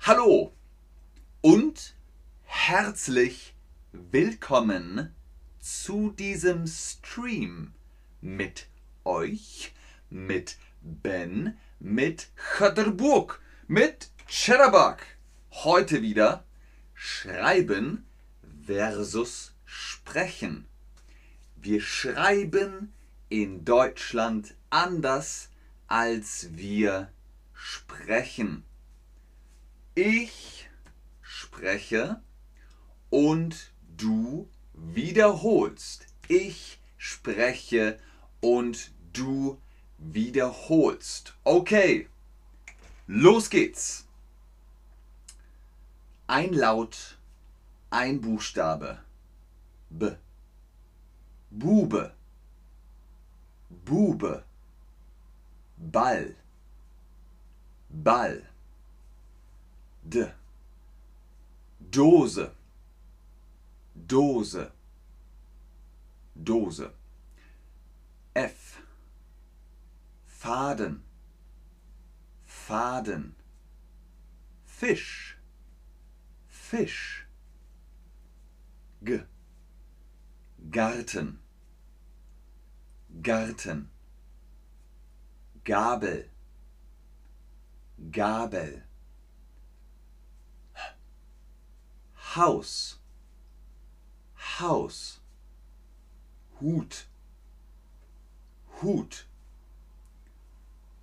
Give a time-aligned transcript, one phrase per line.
[0.00, 0.52] Hallo
[1.40, 1.94] und
[2.44, 3.54] herzlich
[3.92, 5.14] willkommen
[5.60, 7.72] zu diesem Stream
[8.20, 8.66] mit
[9.04, 9.72] euch,
[10.10, 14.98] mit Ben, mit Chatterburg, mit Cheddarbug.
[15.52, 16.44] Heute wieder
[16.92, 18.04] Schreiben
[18.66, 20.66] versus Sprechen.
[21.56, 22.92] Wir schreiben
[23.30, 25.48] in Deutschland anders,
[25.86, 27.10] als wir
[27.54, 28.64] sprechen.
[29.94, 30.68] Ich
[31.22, 32.20] spreche
[33.08, 36.06] und du wiederholst.
[36.28, 37.98] Ich spreche
[38.40, 39.60] und du
[39.98, 41.34] wiederholst.
[41.44, 42.08] Okay,
[43.06, 44.06] los geht's.
[46.26, 47.18] Ein Laut,
[47.90, 49.00] ein Buchstabe.
[49.88, 50.12] B.
[51.50, 52.14] Bube.
[53.90, 54.44] Bube.
[55.76, 56.36] Ball.
[57.90, 58.36] Ball.
[60.08, 60.24] D.
[61.90, 62.50] Dose.
[64.06, 64.70] Dose.
[66.40, 66.88] Dose.
[68.36, 68.80] F.
[70.40, 71.00] Faden.
[72.46, 73.32] Faden.
[74.64, 75.36] Fisch.
[76.48, 77.26] Fisch.
[79.02, 79.24] G.
[80.70, 81.40] Garten.
[83.22, 83.88] Garten.
[85.64, 86.24] Gabel.
[88.10, 88.82] Gabel.
[92.14, 92.98] Haus.
[94.34, 95.20] Haus.
[96.60, 97.06] Hut.
[98.80, 99.24] Hut.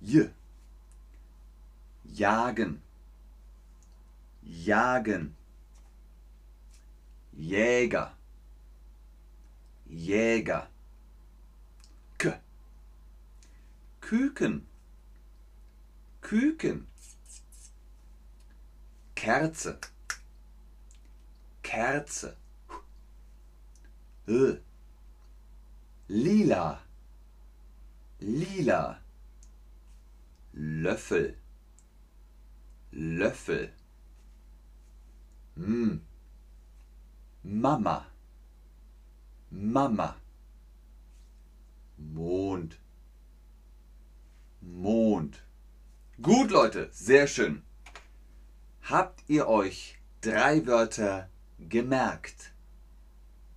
[0.00, 0.30] J.
[2.04, 2.80] Jagen.
[4.42, 5.34] Jagen.
[7.36, 8.10] Jäger.
[9.90, 10.68] Jäger.
[14.08, 14.62] Küken.
[16.22, 16.86] Küken.
[19.14, 19.78] Kerze.
[21.62, 22.34] Kerze.
[24.28, 24.60] L.
[26.08, 26.80] Lila.
[28.22, 29.00] Lila.
[30.54, 31.34] Löffel.
[32.92, 33.70] Löffel.
[35.56, 36.00] Mm.
[37.44, 38.06] Mama.
[39.50, 40.16] Mama.
[41.98, 42.87] Mond.
[44.60, 45.42] Mond.
[46.20, 47.62] Gut, Leute, sehr schön.
[48.82, 52.52] Habt ihr euch drei Wörter gemerkt?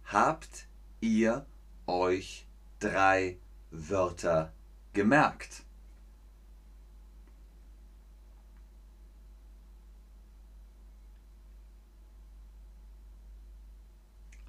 [0.05, 0.67] Habt
[0.99, 1.45] ihr
[1.87, 2.45] euch
[2.79, 3.37] drei
[3.71, 4.53] Wörter
[4.93, 5.63] gemerkt?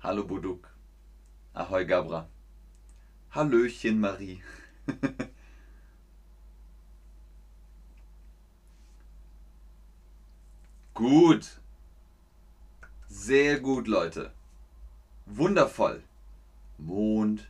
[0.03, 0.69] Hallo Buduk.
[1.55, 2.29] Ahoi Gabra.
[3.31, 4.43] Hallöchen Marie.
[10.95, 11.61] gut.
[13.09, 14.33] Sehr gut, Leute.
[15.27, 16.03] Wundervoll.
[16.79, 17.49] Mond,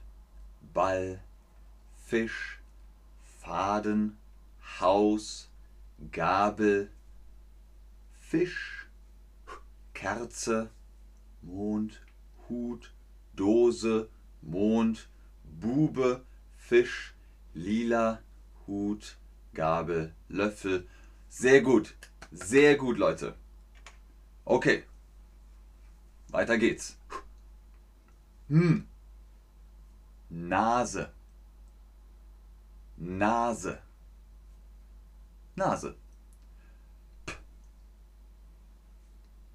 [0.74, 1.20] Ball,
[2.06, 2.60] Fisch,
[3.40, 4.18] Faden,
[4.80, 5.48] Haus,
[6.10, 6.90] Gabel,
[8.18, 8.86] Fisch,
[9.94, 10.70] Kerze,
[11.42, 12.00] Mond,
[12.48, 12.92] Hut,
[13.34, 14.08] Dose,
[14.42, 15.08] Mond,
[15.44, 16.22] Bube,
[16.56, 17.14] Fisch,
[17.54, 18.20] Lila,
[18.66, 19.16] Hut,
[19.54, 20.86] Gabel, Löffel.
[21.28, 21.94] Sehr gut.
[22.32, 23.34] Sehr gut, Leute.
[24.44, 24.84] Okay.
[26.28, 26.96] Weiter geht's.
[28.48, 28.88] Hm.
[30.30, 31.12] Nase.
[32.96, 33.82] Nase.
[35.56, 35.94] Nase.
[37.26, 37.34] P.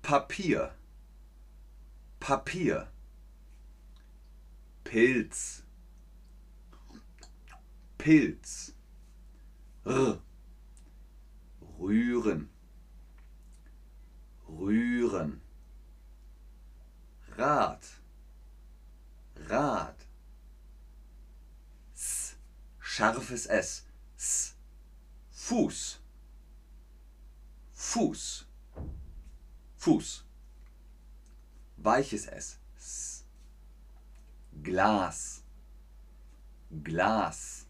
[0.03, 0.71] Papier.
[2.19, 2.87] Papier.
[4.83, 5.63] Pilz.
[7.97, 8.75] Pilz.
[9.83, 10.21] R.
[11.79, 12.49] Rühren.
[14.59, 15.41] Rühren.
[17.37, 17.83] Rad.
[19.49, 19.95] Rad.
[21.93, 22.35] S.
[22.79, 23.83] Scharfes S.
[24.17, 24.55] S.
[25.31, 25.99] Fuß.
[27.73, 28.45] Fuß.
[29.77, 30.23] Fuß.
[31.77, 32.59] Weiches S.
[32.75, 33.23] S.
[34.63, 35.43] Glas.
[36.83, 37.67] Glas.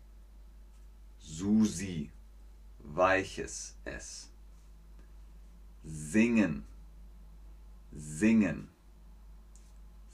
[1.20, 2.10] Susi.
[2.80, 4.30] Weiches S.
[5.84, 6.66] Singen.
[7.98, 8.70] Singen.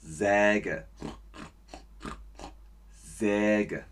[0.00, 0.86] Säge.
[2.90, 3.84] Säge.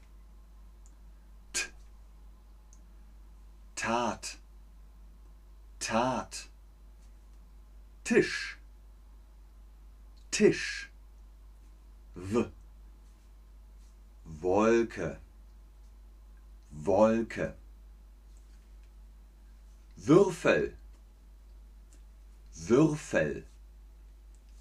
[1.52, 1.60] T.
[3.74, 4.38] Tat.
[5.78, 6.48] Tat.
[8.04, 8.58] Tisch.
[10.30, 10.90] Tisch.
[12.14, 12.50] W.
[14.24, 15.18] Wolke.
[16.70, 17.54] Wolke.
[19.96, 20.76] Würfel.
[22.54, 23.44] Würfel.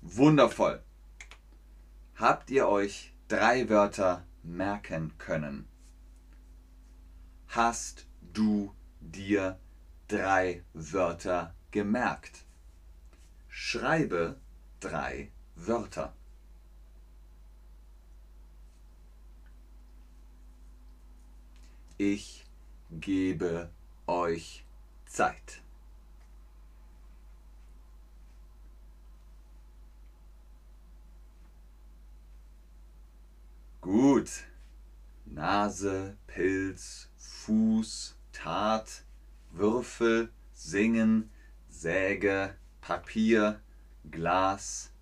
[0.01, 0.81] Wundervoll.
[2.15, 5.67] Habt ihr euch drei Wörter merken können?
[7.47, 9.59] Hast du dir
[10.07, 12.45] drei Wörter gemerkt?
[13.47, 14.37] Schreibe
[14.79, 16.13] drei Wörter.
[21.97, 22.45] Ich
[22.89, 23.69] gebe
[24.07, 24.65] euch
[25.05, 25.61] Zeit.
[33.91, 34.45] Gut.
[35.25, 39.03] Nase, Pilz, Fuß, Tat,
[39.51, 41.29] Würfel, Singen,
[41.67, 43.59] Säge, Papier,
[44.09, 44.93] Glas,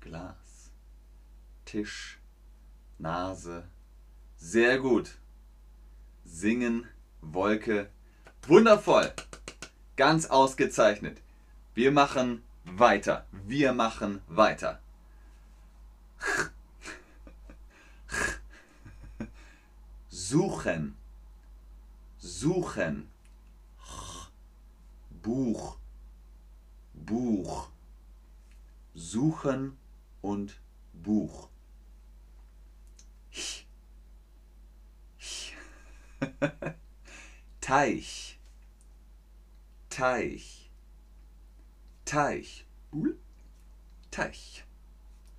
[0.00, 0.70] Glas,
[1.64, 2.18] Tisch,
[2.98, 3.64] Nase.
[4.36, 5.12] Sehr gut.
[6.26, 6.86] Singen,
[7.22, 7.88] Wolke.
[8.46, 9.10] Wundervoll.
[9.96, 11.22] Ganz ausgezeichnet.
[11.72, 13.24] Wir machen weiter.
[13.32, 14.78] Wir machen weiter.
[20.34, 20.96] Suchen.
[22.18, 23.08] Suchen.
[25.22, 25.78] Buch.
[26.92, 27.70] Buch.
[28.94, 29.78] Suchen
[30.22, 30.60] und
[30.92, 31.48] Buch.
[37.60, 38.40] Teich.
[39.88, 40.68] Teich.
[42.04, 42.66] Teich.
[44.10, 44.64] Teich.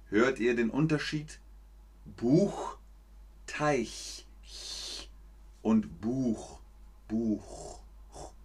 [0.07, 1.41] Hört ihr den Unterschied?
[2.05, 2.77] Buch,
[3.45, 4.24] Teich
[5.65, 6.59] und Buch,
[7.07, 7.79] Buch.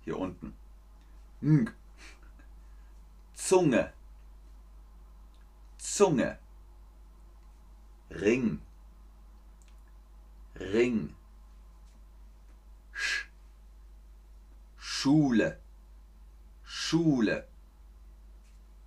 [0.04, 0.56] Hier unten.
[3.34, 3.92] Zunge.
[5.76, 6.38] Zunge.
[8.10, 8.62] Ring.
[10.54, 11.14] Ring.
[12.92, 13.26] Sch.
[14.78, 15.60] Schule.
[16.64, 17.46] Schule.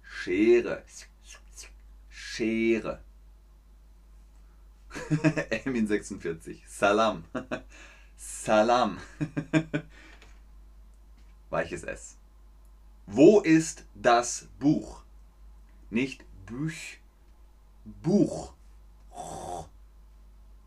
[0.02, 0.84] Schere.
[2.10, 3.04] Schere.
[5.52, 6.64] Elmin 46.
[6.68, 7.26] Salam.
[8.25, 9.00] Salam.
[11.50, 12.18] Weiches S.
[13.06, 15.04] Wo ist das Buch?
[15.90, 17.00] Nicht Büch.
[17.84, 18.54] Buch.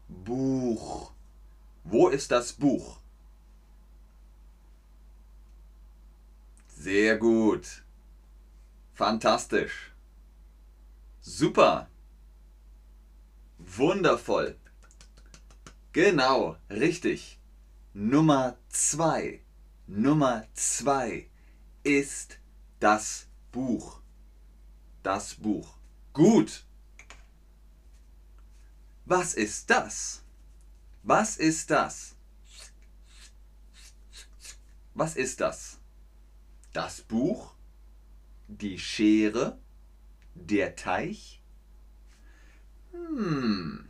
[0.09, 1.13] Buch.
[1.85, 2.99] Wo ist das Buch?
[6.69, 7.85] Sehr gut.
[8.93, 9.93] Fantastisch.
[11.23, 11.89] Super.
[13.59, 14.57] Wundervoll.
[15.93, 17.36] Genau, richtig.
[17.99, 19.41] Nummer zwei.
[19.87, 21.31] Nummer zwei
[21.83, 22.39] ist
[22.79, 24.03] das Buch.
[25.03, 25.79] Das Buch.
[26.13, 26.67] Gut.
[29.07, 30.23] Was ist das?
[31.05, 32.15] Was ist das?
[34.93, 35.79] Was ist das?
[36.75, 37.55] Das Buch,
[38.47, 39.59] die Schere,
[40.35, 41.41] der Teich.
[42.93, 43.89] Hm.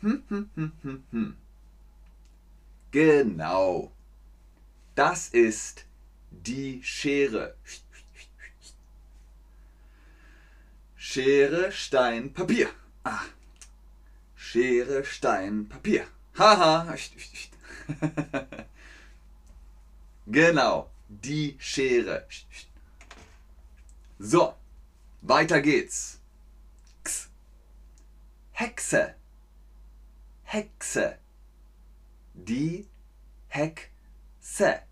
[0.00, 1.36] Hm, hm, hm, hm, hm.
[2.90, 3.92] Genau.
[4.94, 5.84] Das ist
[6.30, 7.56] die Schere.
[10.96, 12.70] Schere, Stein, Papier.
[13.04, 13.24] Ah.
[14.34, 16.06] Schere, Stein, Papier.
[16.36, 16.94] Haha.
[20.26, 22.26] genau, die Schere.
[24.18, 24.54] So,
[25.22, 26.20] weiter geht's.
[28.52, 29.14] Hexe.
[30.42, 31.18] Hexe.
[32.34, 32.89] Die
[33.50, 34.82] Hexe.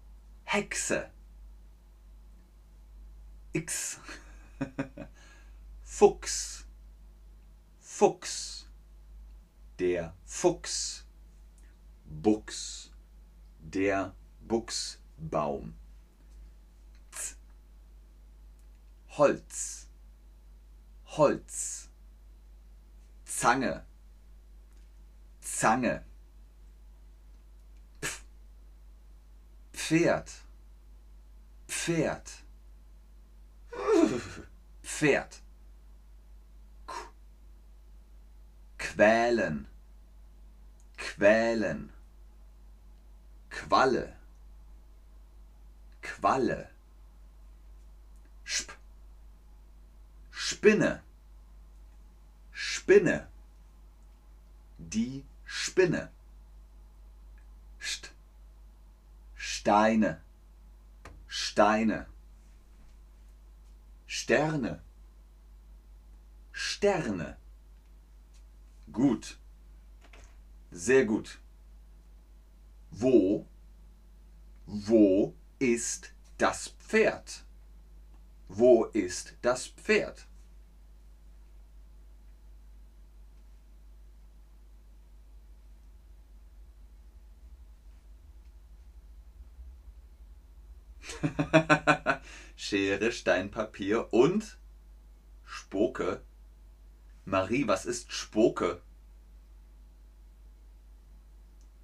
[0.44, 1.10] Hexe.
[3.54, 4.00] X.
[5.84, 6.66] Fuchs.
[7.78, 8.66] Fuchs.
[9.78, 11.04] Der Fuchs.
[12.04, 12.90] Buchs.
[13.60, 15.74] Der Buchsbaum.
[17.12, 17.36] Z.
[19.10, 19.86] Holz.
[21.04, 21.88] Holz.
[23.24, 23.84] Zange.
[25.40, 26.07] Zange.
[29.88, 30.30] Pferd.
[31.66, 32.28] Pferd.
[34.82, 35.40] Pferd.
[38.76, 39.66] Quälen.
[40.98, 41.90] Quälen.
[43.48, 44.14] Qualle.
[46.02, 46.68] Qualle.
[48.44, 48.76] Sp.
[50.30, 51.02] Spinne.
[52.52, 53.26] Spinne.
[54.76, 56.10] Die Spinne.
[59.58, 60.22] Steine.
[61.26, 62.06] Steine.
[64.06, 64.84] Sterne.
[66.52, 67.36] Sterne.
[68.92, 69.36] Gut.
[70.70, 71.40] Sehr gut.
[72.92, 73.48] Wo,
[74.64, 77.44] wo ist das Pferd?
[78.46, 80.27] Wo ist das Pferd?
[92.56, 94.58] Schere, Stein, Papier und
[95.44, 96.20] Spoke.
[97.24, 98.80] Marie, was ist Spoke?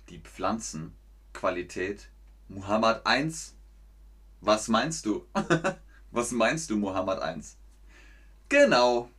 [0.08, 2.08] Die Pflanzenqualität.
[2.48, 3.54] Muhammad 1.
[4.40, 5.26] Was meinst du?
[6.10, 7.56] was meinst du, Muhammad 1?
[8.48, 9.10] Genau.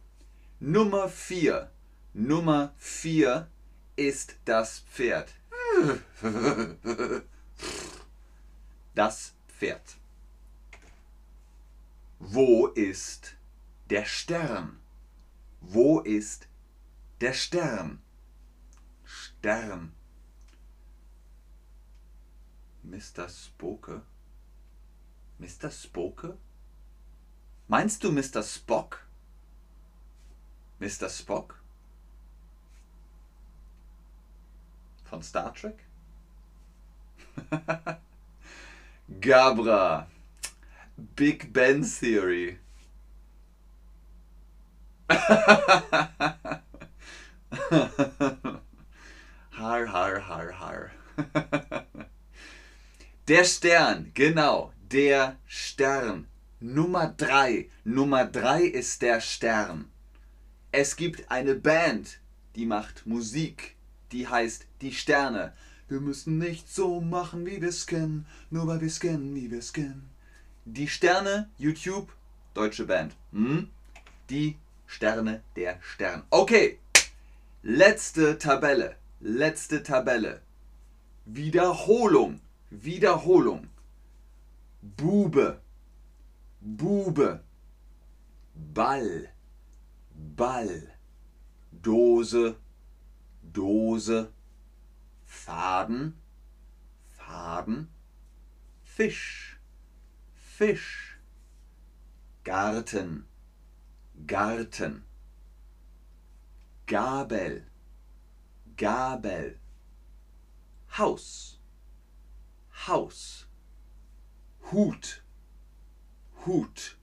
[0.60, 1.70] Nummer 4.
[2.14, 3.48] Nummer 4
[3.96, 5.34] ist das Pferd.
[8.96, 9.96] Das Pferd.
[12.20, 13.38] Wo ist
[13.90, 14.82] der Stern?
[15.62, 16.50] Wo ist
[17.22, 18.02] der Stern?
[19.06, 19.94] Stern.
[22.84, 23.30] Mr.
[23.30, 24.02] Spoke?
[25.40, 25.72] Mr.
[25.72, 26.38] Spoke?
[27.70, 28.44] Meinst du Mr.
[28.44, 29.08] Spock?
[30.80, 31.10] Mr.
[31.10, 31.62] Spock?
[35.06, 35.86] Von Star Trek?
[39.10, 40.08] Gabra.
[41.16, 42.58] Big Ben Theory.
[49.50, 50.92] har, har, har, har.
[53.28, 56.28] Der Stern, genau, der Stern.
[56.60, 57.70] Nummer drei.
[57.84, 59.90] Nummer drei ist der Stern.
[60.72, 62.20] Es gibt eine Band,
[62.56, 63.76] die macht Musik,
[64.12, 65.54] die heißt Die Sterne.
[65.88, 69.52] Wir müssen nicht so machen, wie wir es kennen, nur weil wir es kennen, wie
[69.52, 70.10] wir es kennen.
[70.66, 72.12] Die Sterne, YouTube,
[72.56, 73.16] deutsche Band.
[73.32, 73.70] Hm?
[74.32, 76.24] Die Sterne, der Stern.
[76.32, 76.80] Okay,
[77.62, 78.96] letzte Tabelle.
[79.20, 80.42] Letzte Tabelle.
[81.26, 82.42] Wiederholung.
[82.72, 83.68] Wiederholung.
[84.82, 85.60] Bube.
[86.62, 87.42] Bube.
[88.56, 89.30] Ball.
[90.36, 90.92] Ball.
[91.72, 92.56] Dose.
[93.54, 94.32] Dose.
[95.36, 96.14] Faden.
[97.18, 97.90] Faden.
[98.84, 99.60] Fisch.
[100.34, 101.20] Fisch.
[102.44, 103.28] Garten.
[104.26, 105.04] Garten.
[106.88, 107.64] Gabel.
[108.78, 109.60] Gabel.
[110.98, 111.60] Haus.
[112.88, 113.46] Haus.
[114.72, 115.22] Hut.
[116.46, 116.98] Hut.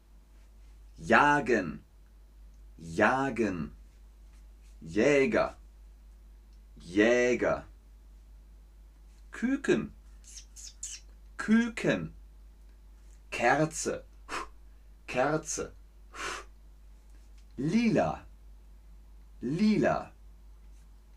[0.99, 1.85] Jagen.
[2.79, 3.73] Jagen.
[4.81, 5.57] Jäger.
[6.81, 7.65] Jäger.
[9.43, 9.91] Küken.
[11.37, 12.13] Küken.
[13.31, 14.05] Kerze.
[15.07, 15.73] Kerze.
[17.59, 18.25] Lila.
[19.43, 20.13] Lila.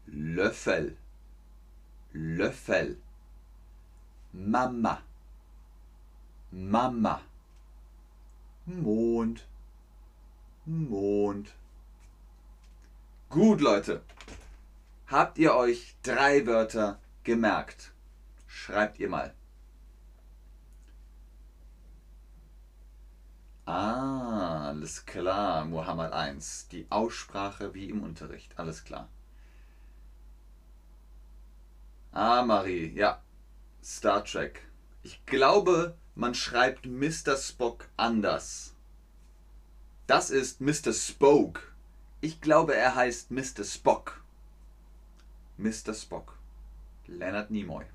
[0.07, 0.95] Löffel.
[2.15, 2.95] Löffel.
[4.33, 5.01] Mama.
[6.51, 7.21] Mama.
[8.65, 9.37] Mond.
[10.65, 11.47] Mond.
[13.29, 14.01] Gut, Leute.
[15.05, 17.94] Habt ihr euch drei Wörter gemerkt?
[18.55, 19.35] Schreibt ihr mal.
[23.65, 26.69] Ah, alles klar, Muhammad 1.
[26.69, 28.57] Die Aussprache wie im Unterricht.
[28.57, 29.09] Alles klar.
[32.13, 33.21] Ah, Marie, ja.
[33.83, 34.65] Star Trek.
[35.03, 37.35] Ich glaube, man schreibt Mr.
[37.35, 38.73] Spock anders.
[40.07, 40.93] Das ist Mr.
[40.93, 41.61] Spoke.
[42.21, 43.65] Ich glaube, er heißt Mr.
[43.65, 44.23] Spock.
[45.57, 45.93] Mr.
[45.93, 46.37] Spock.
[47.05, 47.85] Leonard Nimoy.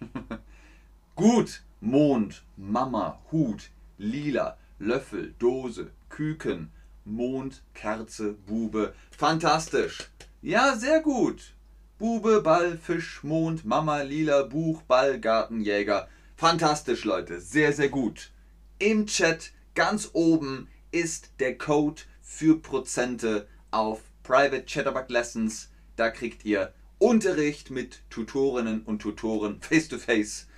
[1.14, 1.62] Gut.
[1.80, 6.70] Mond, Mama, Hut, Lila, Löffel, Dose, Küken,
[7.04, 8.94] Mond, Kerze, Bube.
[9.12, 10.10] Fantastisch.
[10.42, 11.54] Ja, sehr gut.
[11.98, 16.08] Bube, Ball, Fisch, Mond, Mama, Lila, Buch, Ball, Garten, Jäger.
[16.36, 17.40] Fantastisch, Leute.
[17.40, 18.32] Sehr, sehr gut.
[18.80, 25.70] Im Chat ganz oben ist der Code für Prozente auf Private Chatterbug Lessons.
[25.94, 30.48] Da kriegt ihr Unterricht mit Tutorinnen und Tutoren face to face.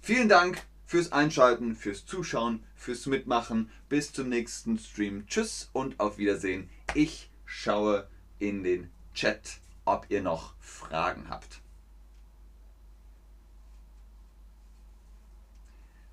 [0.00, 3.70] Vielen Dank fürs Einschalten, fürs Zuschauen, fürs Mitmachen.
[3.90, 5.26] Bis zum nächsten Stream.
[5.26, 6.70] Tschüss und auf Wiedersehen.
[6.94, 8.08] Ich schaue
[8.38, 11.60] in den Chat, ob ihr noch Fragen habt.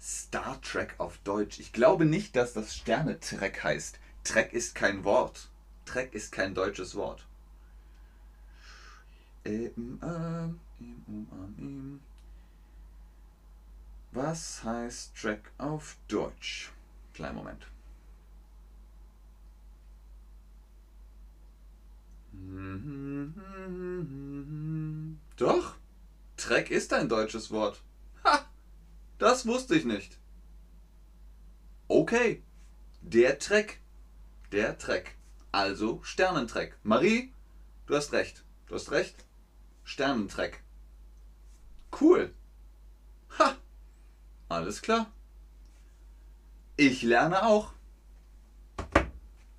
[0.01, 1.59] Star Trek auf Deutsch.
[1.59, 3.97] Ich glaube nicht, dass das Sterne-Trek heißt.
[4.25, 5.47] Trek ist kein Wort.
[5.85, 7.28] Trek ist kein deutsches Wort.
[14.11, 16.71] Was heißt Track auf Deutsch?
[17.13, 17.67] Kleinen Moment.
[25.37, 25.75] Doch,
[26.37, 27.81] Track ist ein deutsches Wort.
[29.19, 30.17] Das wusste ich nicht.
[31.89, 32.41] Okay.
[33.01, 33.81] Der Treck.
[34.51, 35.17] Der Treck.
[35.51, 36.77] Also Sternentreck.
[36.83, 37.33] Marie,
[37.85, 38.43] du hast recht.
[38.67, 39.25] Du hast recht.
[39.89, 40.61] Sternentreck.
[41.99, 42.31] Cool.
[43.39, 43.55] Ha.
[44.47, 45.11] Alles klar.
[46.77, 47.73] Ich lerne auch.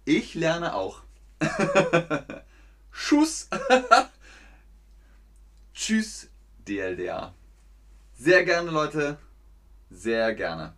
[0.05, 1.03] Ich lerne auch.
[2.93, 3.49] Schuss.
[5.75, 6.31] Tschüss,
[6.65, 7.35] DLDA.
[8.15, 9.19] Sehr gerne, Leute.
[9.91, 10.75] Sehr gerne.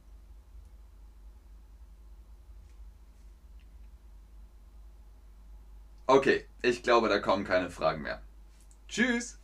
[6.07, 8.23] Okay, ich glaube, da kommen keine Fragen mehr.
[8.89, 9.42] Tschüss.